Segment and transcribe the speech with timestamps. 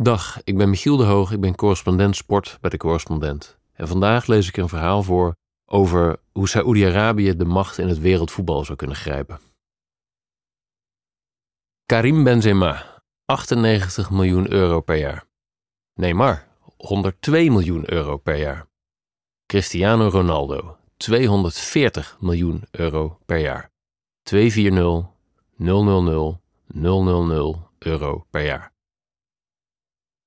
[0.00, 3.58] Dag, ik ben Michiel de Hoog, ik ben correspondent sport bij de correspondent.
[3.72, 8.64] En vandaag lees ik een verhaal voor over hoe Saoedi-Arabië de macht in het wereldvoetbal
[8.64, 9.40] zou kunnen grijpen.
[11.86, 15.24] Karim Benzema, 98 miljoen euro per jaar.
[15.94, 18.66] Neymar, 102 miljoen euro per jaar.
[19.46, 23.70] Cristiano Ronaldo, 240 miljoen euro per jaar.
[24.22, 25.12] 240
[25.56, 28.75] 000 000 euro per jaar.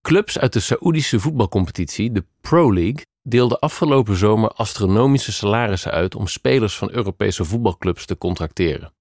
[0.10, 6.28] Clubs uit de Saoedische voetbalcompetitie, de Pro League, deelden afgelopen zomer astronomische salarissen uit om
[6.28, 8.94] spelers van Europese voetbalclubs te contracteren.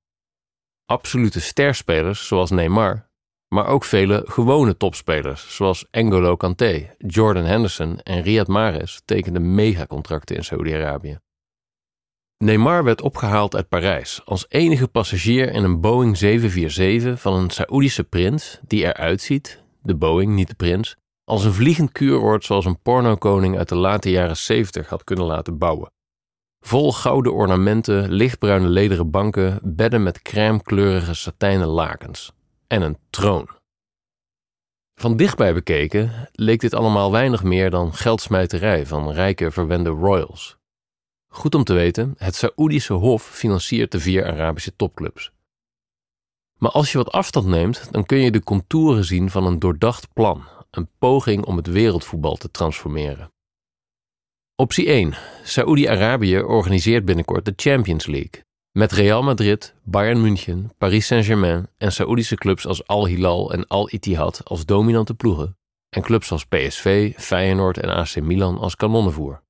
[0.86, 3.08] Absolute sterspelers zoals Neymar,
[3.48, 10.36] maar ook vele gewone topspelers zoals N'Golo Kanté, Jordan Henderson en Riyad Mahrez tekenden megacontracten
[10.36, 11.18] in Saoedi-Arabië.
[12.38, 18.04] Neymar werd opgehaald uit Parijs als enige passagier in een Boeing 747 van een Saoedische
[18.04, 22.80] prins die eruit ziet, de Boeing, niet de prins, als een vliegend kuuroord zoals een
[22.80, 25.90] pornokoning uit de late jaren 70 had kunnen laten bouwen.
[26.60, 32.32] Vol gouden ornamenten, lichtbruine lederen banken, bedden met crèmekleurige satijnen lakens
[32.66, 33.48] en een troon.
[34.94, 40.56] Van dichtbij bekeken leek dit allemaal weinig meer dan geldsmijterij van rijke verwende royals.
[41.28, 45.32] Goed om te weten, het Saoedische Hof financiert de vier Arabische topclubs.
[46.58, 50.12] Maar als je wat afstand neemt, dan kun je de contouren zien van een doordacht
[50.12, 53.32] plan, een poging om het wereldvoetbal te transformeren.
[54.56, 55.14] Optie 1.
[55.44, 58.46] Saoedi-Arabië organiseert binnenkort de Champions League.
[58.72, 63.88] Met Real Madrid, Bayern München, Paris Saint-Germain en Saoedische clubs als Al Hilal en Al
[63.92, 65.56] Ittihad als dominante ploegen.
[65.88, 69.42] En clubs als PSV, Feyenoord en AC Milan als kanonnenvoer.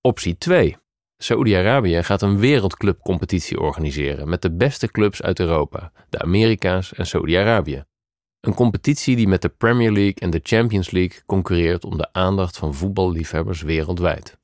[0.00, 0.76] Optie 2.
[1.24, 7.84] Saoedi-Arabië gaat een wereldclubcompetitie organiseren met de beste clubs uit Europa, de Amerika's en Saoedi-Arabië.
[8.40, 12.56] Een competitie die met de Premier League en de Champions League concurreert om de aandacht
[12.58, 14.38] van voetballiefhebbers wereldwijd.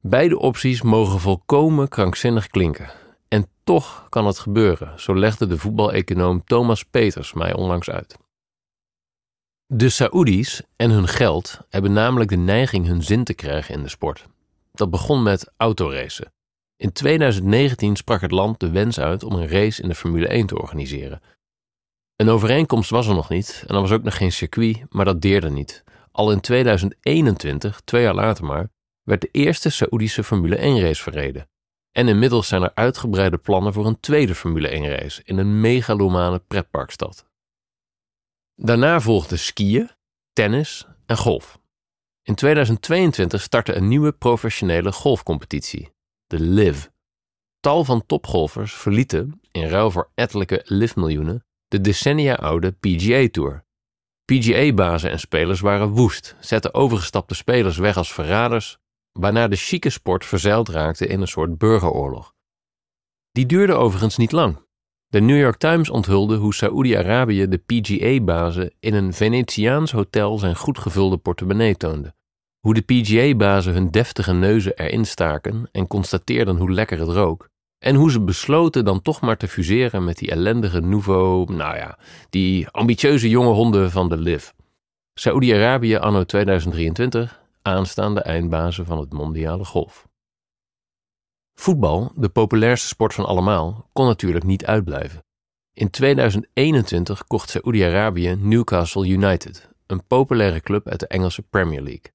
[0.00, 2.90] Beide opties mogen volkomen krankzinnig klinken.
[3.28, 8.16] En toch kan het gebeuren, zo legde de voetbaleconoom Thomas Peters mij onlangs uit.
[9.66, 13.88] De Saoedi's en hun geld hebben namelijk de neiging hun zin te krijgen in de
[13.88, 14.26] sport.
[14.74, 16.32] Dat begon met autoracen.
[16.76, 20.46] In 2019 sprak het land de wens uit om een race in de Formule 1
[20.46, 21.20] te organiseren.
[22.16, 25.20] Een overeenkomst was er nog niet en er was ook nog geen circuit, maar dat
[25.20, 25.84] deerde niet.
[26.12, 28.70] Al in 2021, twee jaar later maar,
[29.02, 31.48] werd de eerste Saoedische Formule 1 race verreden.
[31.92, 36.38] En inmiddels zijn er uitgebreide plannen voor een tweede Formule 1 race in een megalomane
[36.38, 37.26] pretparkstad.
[38.54, 39.90] Daarna volgden skiën,
[40.32, 41.58] tennis en golf.
[42.26, 45.92] In 2022 startte een nieuwe professionele golfcompetitie,
[46.26, 46.86] de LIV.
[47.60, 53.64] Tal van topgolfers verlieten, in ruil voor ettelijke LIV-miljoenen, de decennia oude PGA Tour.
[54.24, 58.78] PGA-bazen en spelers waren woest, zetten overgestapte spelers weg als verraders,
[59.12, 62.34] waarna de chique sport verzeild raakte in een soort burgeroorlog.
[63.32, 64.66] Die duurde overigens niet lang.
[65.14, 70.78] De New York Times onthulde hoe Saoedi-Arabië de PGA-bazen in een Venetiaans hotel zijn goed
[70.78, 72.14] gevulde portemonnee toonde.
[72.60, 77.48] Hoe de PGA-bazen hun deftige neuzen erin staken en constateerden hoe lekker het rook.
[77.78, 81.98] En hoe ze besloten dan toch maar te fuseren met die ellendige nouveau, nou ja,
[82.30, 84.48] die ambitieuze jonge honden van de LIV.
[85.14, 90.06] Saoedi-Arabië anno 2023, aanstaande eindbazen van het mondiale golf.
[91.54, 95.24] Voetbal, de populairste sport van allemaal, kon natuurlijk niet uitblijven.
[95.72, 102.12] In 2021 kocht Saoedi-Arabië Newcastle United, een populaire club uit de Engelse Premier League.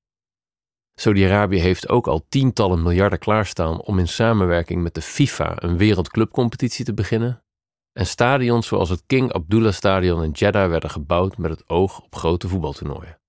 [1.00, 6.86] Saudi-Arabië heeft ook al tientallen miljarden klaarstaan om in samenwerking met de FIFA een wereldclubcompetitie
[6.86, 7.44] te beginnen.
[7.92, 12.16] En stadions zoals het King Abdullah Stadion in Jeddah werden gebouwd met het oog op
[12.16, 13.20] grote voetbaltoernooien.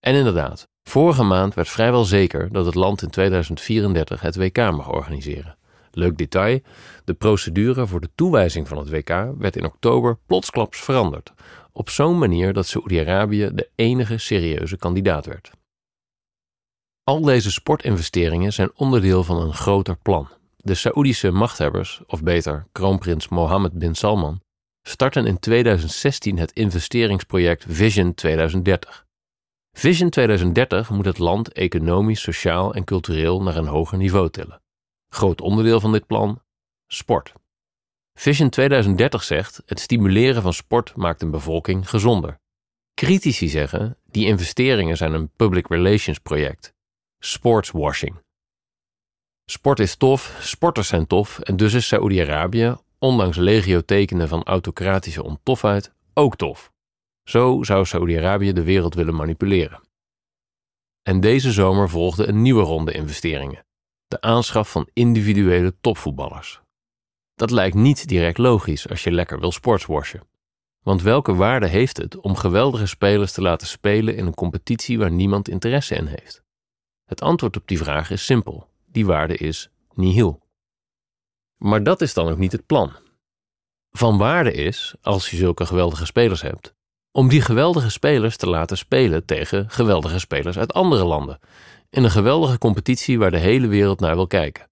[0.00, 4.92] En inderdaad, vorige maand werd vrijwel zeker dat het land in 2034 het WK mag
[4.92, 5.56] organiseren.
[5.90, 6.60] Leuk detail:
[7.04, 11.32] de procedure voor de toewijzing van het WK werd in oktober plotsklaps veranderd,
[11.72, 15.50] op zo'n manier dat Saoedi-Arabië de enige serieuze kandidaat werd.
[17.04, 20.28] Al deze sportinvesteringen zijn onderdeel van een groter plan.
[20.56, 24.40] De Saoedische machthebbers, of beter kroonprins Mohammed bin Salman,
[24.82, 29.03] starten in 2016 het investeringsproject Vision 2030.
[29.76, 34.62] Vision 2030 moet het land economisch, sociaal en cultureel naar een hoger niveau tillen.
[35.08, 36.42] Groot onderdeel van dit plan:
[36.86, 37.32] sport.
[38.18, 42.40] Vision 2030 zegt: het stimuleren van sport maakt een bevolking gezonder.
[42.94, 46.74] Critici zeggen: die investeringen zijn een public relations project
[47.18, 48.22] sportswashing.
[49.44, 55.22] Sport is tof, sporters zijn tof en dus is Saoedi-Arabië, ondanks legio tekenen van autocratische
[55.22, 56.73] ontofheid, ook tof.
[57.24, 59.80] Zo zou Saoedi-Arabië de wereld willen manipuleren.
[61.02, 63.66] En deze zomer volgde een nieuwe ronde investeringen:
[64.06, 66.62] de aanschaf van individuele topvoetballers.
[67.34, 70.26] Dat lijkt niet direct logisch als je lekker wil sportswashen.
[70.82, 75.10] Want welke waarde heeft het om geweldige spelers te laten spelen in een competitie waar
[75.10, 76.42] niemand interesse in heeft?
[77.04, 80.42] Het antwoord op die vraag is simpel: die waarde is nihil.
[81.56, 82.92] Maar dat is dan ook niet het plan.
[83.90, 86.74] Van waarde is, als je zulke geweldige spelers hebt,
[87.16, 91.38] om die geweldige spelers te laten spelen tegen geweldige spelers uit andere landen,
[91.90, 94.68] in een geweldige competitie waar de hele wereld naar wil kijken.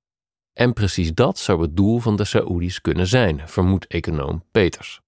[0.53, 5.01] En precies dat zou het doel van de Saoedi's kunnen zijn, vermoedt econoom Peters.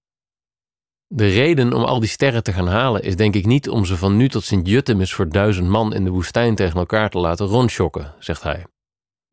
[1.07, 3.97] De reden om al die sterren te gaan halen is denk ik niet om ze
[3.97, 8.13] van nu tot Sint-Jutemis voor duizend man in de woestijn tegen elkaar te laten rondschokken,
[8.19, 8.65] zegt hij.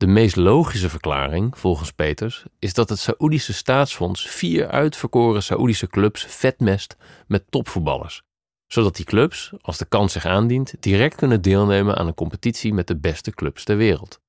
[0.03, 6.25] De meest logische verklaring, volgens Peters, is dat het Saoedische staatsfonds vier uitverkoren Saoedische clubs
[6.25, 6.95] vetmest
[7.27, 8.21] met topvoetballers,
[8.67, 12.87] zodat die clubs, als de kans zich aandient, direct kunnen deelnemen aan een competitie met
[12.87, 14.21] de beste clubs ter wereld.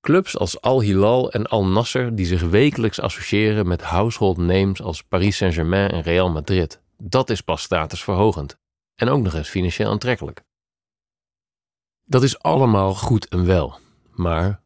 [0.00, 5.02] Clubs als Al Hilal en Al Nasser die zich wekelijks associëren met household names als
[5.02, 6.80] Paris Saint-Germain en Real Madrid.
[6.96, 8.58] Dat is pas statusverhogend
[8.94, 10.42] en ook nog eens financieel aantrekkelijk.
[12.04, 13.78] Dat is allemaal goed en wel,
[14.10, 14.59] maar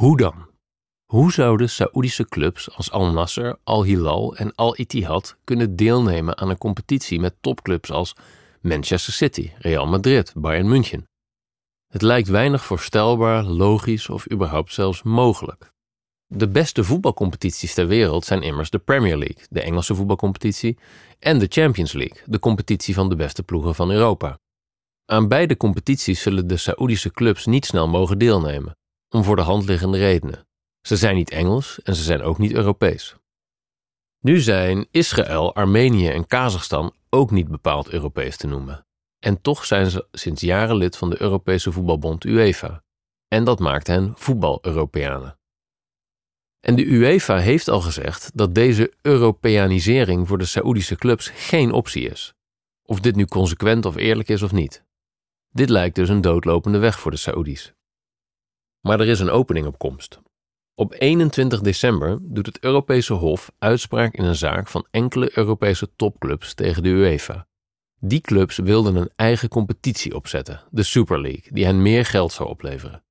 [0.00, 0.48] hoe dan?
[1.04, 6.50] Hoe zouden Saoedische clubs als Al Nasser, Al Hilal en Al Ittihad kunnen deelnemen aan
[6.50, 8.16] een competitie met topclubs als
[8.60, 11.04] Manchester City, Real Madrid, Bayern München?
[11.92, 15.70] Het lijkt weinig voorstelbaar, logisch of überhaupt zelfs mogelijk.
[16.26, 20.78] De beste voetbalcompetities ter wereld zijn immers de Premier League, de Engelse voetbalcompetitie,
[21.18, 24.38] en de Champions League, de competitie van de beste ploegen van Europa.
[25.04, 28.78] Aan beide competities zullen de Saoedische clubs niet snel mogen deelnemen,
[29.10, 30.46] om voor de hand liggende redenen.
[30.80, 33.16] Ze zijn niet Engels en ze zijn ook niet Europees.
[34.20, 38.86] Nu zijn Israël, Armenië en Kazachstan ook niet bepaald Europees te noemen.
[39.18, 42.82] En toch zijn ze sinds jaren lid van de Europese voetbalbond UEFA.
[43.28, 45.38] En dat maakt hen voetbal-Europeanen.
[46.60, 52.08] En de UEFA heeft al gezegd dat deze Europeanisering voor de Saoedische clubs geen optie
[52.08, 52.34] is.
[52.82, 54.84] Of dit nu consequent of eerlijk is of niet.
[55.50, 57.74] Dit lijkt dus een doodlopende weg voor de Saoedi's.
[58.80, 60.20] Maar er is een opening op komst.
[60.74, 66.54] Op 21 december doet het Europese Hof uitspraak in een zaak van enkele Europese topclubs
[66.54, 67.46] tegen de UEFA.
[67.98, 72.48] Die clubs wilden een eigen competitie opzetten, de Super League, die hen meer geld zou
[72.48, 73.04] opleveren.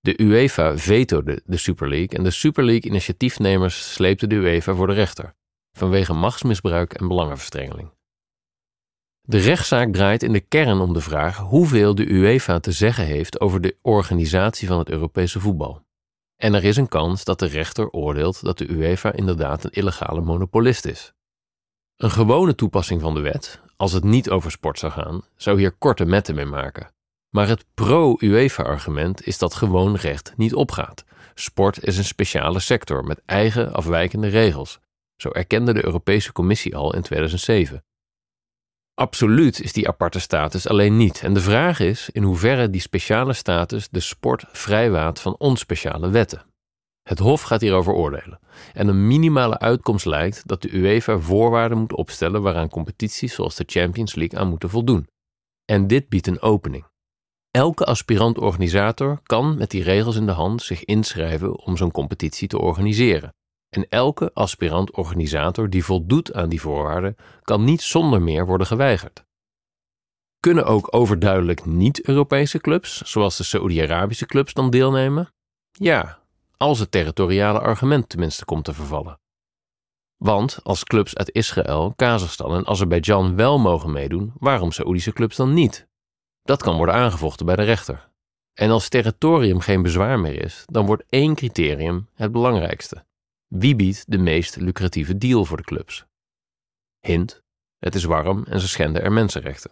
[0.00, 4.92] De UEFA vetode de Super League en de Super League-initiatiefnemers sleepten de UEFA voor de
[4.92, 5.34] rechter,
[5.72, 7.90] vanwege machtsmisbruik en belangenverstrengeling.
[9.24, 13.40] De rechtszaak draait in de kern om de vraag hoeveel de UEFA te zeggen heeft
[13.40, 15.82] over de organisatie van het Europese voetbal.
[16.36, 20.20] En er is een kans dat de rechter oordeelt dat de UEFA inderdaad een illegale
[20.20, 21.12] monopolist is.
[21.96, 25.72] Een gewone toepassing van de wet, als het niet over sport zou gaan, zou hier
[25.72, 26.92] korte metten mee maken.
[27.30, 31.04] Maar het pro-UEFA-argument is dat gewoon recht niet opgaat.
[31.34, 34.80] Sport is een speciale sector met eigen afwijkende regels.
[35.16, 37.84] Zo erkende de Europese Commissie al in 2007.
[38.94, 41.22] Absoluut is die aparte status alleen niet.
[41.22, 46.42] En de vraag is in hoeverre die speciale status de sport vrijwaat van onspeciale wetten.
[47.02, 48.38] Het Hof gaat hierover oordelen.
[48.72, 53.64] En een minimale uitkomst lijkt dat de UEFA voorwaarden moet opstellen waaraan competities zoals de
[53.66, 55.08] Champions League aan moeten voldoen.
[55.64, 56.84] En dit biedt een opening.
[57.50, 62.58] Elke aspirant-organisator kan met die regels in de hand zich inschrijven om zo'n competitie te
[62.58, 63.34] organiseren.
[63.76, 69.24] En elke aspirant-organisator die voldoet aan die voorwaarden kan niet zonder meer worden geweigerd.
[70.40, 75.32] Kunnen ook overduidelijk niet-Europese clubs, zoals de Saoedi-Arabische clubs, dan deelnemen?
[75.70, 76.18] Ja,
[76.56, 79.20] als het territoriale argument tenminste komt te vervallen.
[80.16, 85.54] Want als clubs uit Israël, Kazachstan en Azerbeidzjan wel mogen meedoen, waarom Saoedische clubs dan
[85.54, 85.88] niet?
[86.42, 88.10] Dat kan worden aangevochten bij de rechter.
[88.54, 93.04] En als territorium geen bezwaar meer is, dan wordt één criterium het belangrijkste.
[93.54, 96.04] Wie biedt de meest lucratieve deal voor de clubs?
[97.00, 97.42] Hint:
[97.78, 99.70] het is warm en ze schenden er mensenrechten.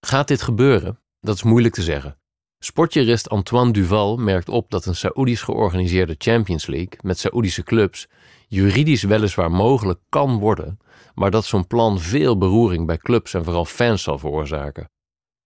[0.00, 1.00] Gaat dit gebeuren?
[1.20, 2.18] Dat is moeilijk te zeggen.
[2.58, 8.08] Sportjurist Antoine Duval merkt op dat een Saoedisch georganiseerde Champions League met Saoedische clubs
[8.48, 10.78] juridisch weliswaar mogelijk kan worden,
[11.14, 14.90] maar dat zo'n plan veel beroering bij clubs en vooral fans zal veroorzaken.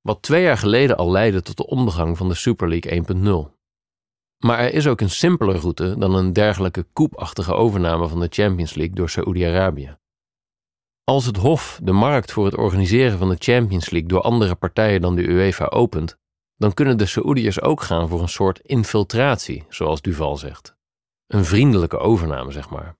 [0.01, 3.56] Wat twee jaar geleden al leidde tot de ondergang van de Super League 1.0.
[4.45, 8.75] Maar er is ook een simpeler route dan een dergelijke koepachtige overname van de Champions
[8.75, 9.97] League door Saoedi-Arabië.
[11.05, 15.01] Als het Hof de markt voor het organiseren van de Champions League door andere partijen
[15.01, 16.17] dan de UEFA opent,
[16.57, 20.77] dan kunnen de Saoediërs ook gaan voor een soort infiltratie, zoals Duval zegt.
[21.27, 22.97] Een vriendelijke overname, zeg maar.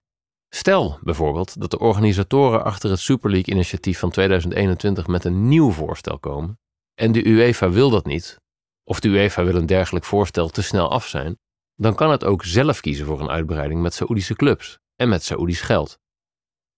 [0.49, 6.19] Stel bijvoorbeeld dat de organisatoren achter het Super League-initiatief van 2021 met een nieuw voorstel
[6.19, 6.59] komen
[6.95, 8.41] en de UEFA wil dat niet,
[8.89, 11.39] of de UEFA wil een dergelijk voorstel te snel af zijn,
[11.75, 15.61] dan kan het ook zelf kiezen voor een uitbreiding met Saoedische clubs en met Saoedisch
[15.61, 15.99] geld.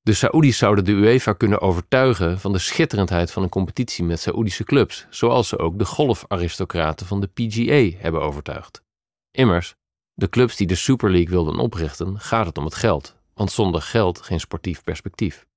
[0.00, 4.64] De Saoedi's zouden de UEFA kunnen overtuigen van de schitterendheid van een competitie met Saoedische
[4.64, 8.82] clubs, zoals ze ook de golfaristocraten van de PGA hebben overtuigd.
[9.30, 9.74] Immers,
[10.14, 13.82] de clubs die de Super League wilden oprichten, gaat het om het geld, want zonder
[13.82, 15.47] geld geen sportief perspectief.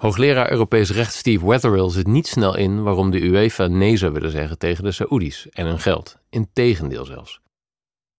[0.00, 4.30] Hoogleraar Europees recht Steve Wetherill zit niet snel in waarom de UEFA nee zou willen
[4.30, 7.40] zeggen tegen de Saoedi's en hun geld, integendeel zelfs.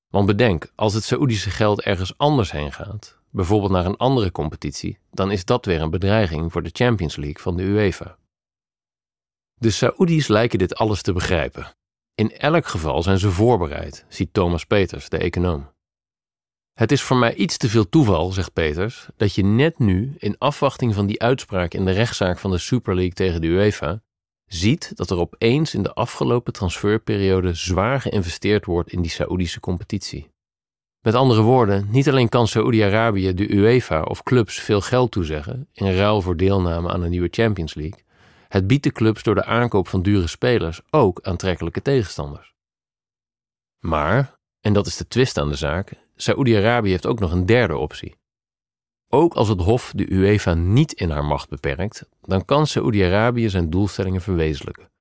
[0.07, 4.99] Want bedenk, als het Saoedische geld ergens anders heen gaat, bijvoorbeeld naar een andere competitie,
[5.11, 8.17] dan is dat weer een bedreiging voor de Champions League van de UEFA.
[9.53, 11.73] De Saoedi's lijken dit alles te begrijpen.
[12.15, 15.69] In elk geval zijn ze voorbereid, ziet Thomas Peters, de econoom.
[16.81, 20.37] Het is voor mij iets te veel toeval, zegt Peters, dat je net nu, in
[20.37, 24.01] afwachting van die uitspraak in de rechtszaak van de Super League tegen de UEFA,
[24.45, 30.31] ziet dat er opeens in de afgelopen transferperiode zwaar geïnvesteerd wordt in die Saoedische competitie.
[31.01, 35.95] Met andere woorden, niet alleen kan Saoedi-Arabië de UEFA of clubs veel geld toezeggen in
[35.95, 38.03] ruil voor deelname aan een nieuwe Champions League,
[38.47, 42.53] het biedt de clubs door de aankoop van dure spelers ook aantrekkelijke tegenstanders.
[43.79, 47.77] Maar, en dat is de twist aan de zaak, Saoedi-Arabië heeft ook nog een derde
[47.77, 48.15] optie.
[49.07, 53.69] Ook als het Hof de UEFA niet in haar macht beperkt, dan kan Saoedi-Arabië zijn
[53.69, 54.91] doelstellingen verwezenlijken.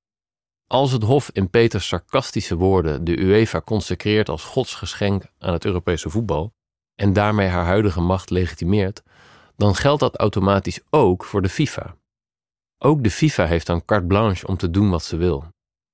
[0.66, 6.10] Als het Hof in Peters sarcastische woorden de UEFA consecreert als godsgeschenk aan het Europese
[6.10, 6.52] voetbal
[6.94, 9.02] en daarmee haar huidige macht legitimeert,
[9.56, 11.96] dan geldt dat automatisch ook voor de FIFA.
[12.78, 15.44] Ook de FIFA heeft dan carte blanche om te doen wat ze wil.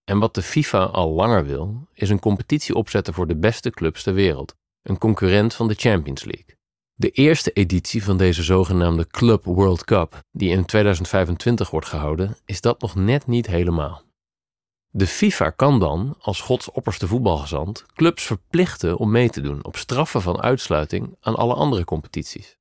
[0.05, 4.03] En wat de FIFA al langer wil, is een competitie opzetten voor de beste clubs
[4.03, 4.55] ter wereld,
[4.87, 6.57] een concurrent van de Champions League.
[6.95, 12.61] De eerste editie van deze zogenaamde Club World Cup, die in 2025 wordt gehouden, is
[12.61, 14.03] dat nog net niet helemaal.
[14.89, 19.77] De FIFA kan dan, als Gods opperste voetbalgezant, clubs verplichten om mee te doen op
[19.77, 22.57] straffen van uitsluiting aan alle andere competities.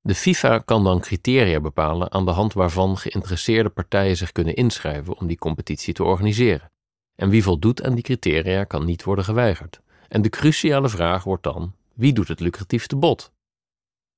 [0.00, 5.18] De FIFA kan dan criteria bepalen aan de hand waarvan geïnteresseerde partijen zich kunnen inschrijven
[5.18, 6.72] om die competitie te organiseren.
[7.14, 9.80] En wie voldoet aan die criteria kan niet worden geweigerd.
[10.10, 13.32] En de cruciale vraag wordt dan: wie doet het lucratiefste bod?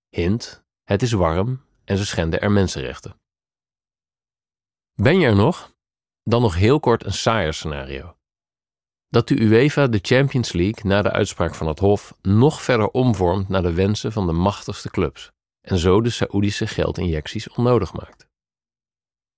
[0.09, 3.21] Hint: het is warm en ze schenden er mensenrechten.
[4.95, 5.75] Ben je er nog?
[6.23, 8.17] Dan nog heel kort een saaier scenario.
[9.09, 13.49] Dat de UEFA de Champions League na de uitspraak van het Hof nog verder omvormt
[13.49, 15.31] naar de wensen van de machtigste clubs
[15.61, 18.29] en zo de Saoedische geldinjecties onnodig maakt.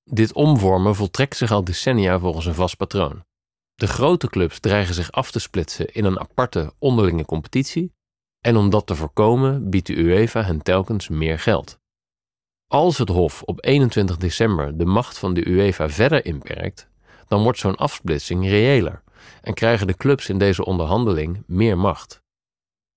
[0.05, 3.25] Dit omvormen voltrekt zich al decennia volgens een vast patroon.
[3.75, 7.93] De grote clubs dreigen zich af te splitsen in een aparte onderlinge competitie
[8.41, 11.79] en om dat te voorkomen biedt de UEFA hen telkens meer geld.
[12.67, 16.89] Als het Hof op 21 december de macht van de UEFA verder inperkt,
[17.29, 19.03] dan wordt zo'n afsplitsing reëler
[19.43, 22.23] en krijgen de clubs in deze onderhandeling meer macht.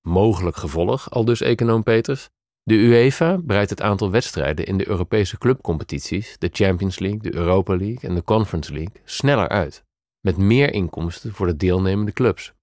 [0.02, 2.30] Mogelijk gevolg, al dus econoom Peters,
[2.64, 7.76] de UEFA breidt het aantal wedstrijden in de Europese clubcompetities, de Champions League, de Europa
[7.76, 9.86] League en de Conference League, sneller uit,
[10.20, 12.54] met meer inkomsten voor de deelnemende clubs.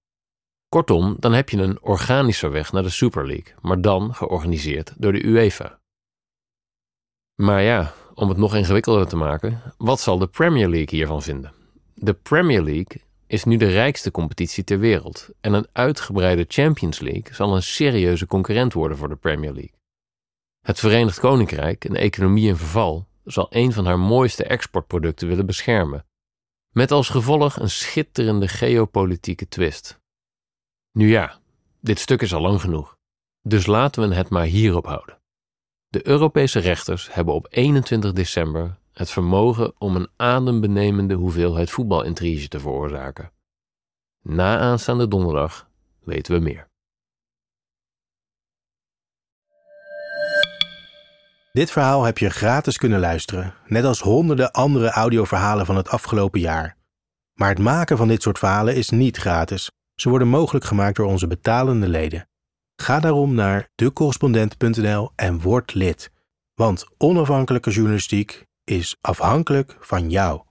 [0.69, 5.11] Kortom, dan heb je een organischer weg naar de Super League, maar dan georganiseerd door
[5.11, 5.79] de UEFA.
[7.35, 11.53] Maar ja, om het nog ingewikkelder te maken, wat zal de Premier League hiervan vinden?
[11.93, 17.33] De Premier League is nu de rijkste competitie ter wereld en een uitgebreide Champions League
[17.33, 19.73] zal een serieuze concurrent worden voor de Premier League.
[20.61, 26.05] Het Verenigd Koninkrijk, een economie in verval, zal een van haar mooiste exportproducten willen beschermen,
[26.75, 29.99] met als gevolg een schitterende geopolitieke twist.
[30.91, 31.39] Nu ja,
[31.79, 32.97] dit stuk is al lang genoeg,
[33.41, 35.21] dus laten we het maar hierop houden.
[35.87, 42.59] De Europese rechters hebben op 21 december het vermogen om een adembenemende hoeveelheid voetbalintrige te
[42.59, 43.31] veroorzaken.
[44.21, 46.67] Na aanstaande donderdag weten we meer.
[51.55, 56.39] Dit verhaal heb je gratis kunnen luisteren, net als honderden andere audioverhalen van het afgelopen
[56.39, 56.77] jaar.
[57.33, 59.71] Maar het maken van dit soort verhalen is niet gratis.
[59.95, 62.27] Ze worden mogelijk gemaakt door onze betalende leden.
[62.75, 66.11] Ga daarom naar decorrespondent.nl en word lid.
[66.53, 70.41] Want onafhankelijke journalistiek is afhankelijk van jou.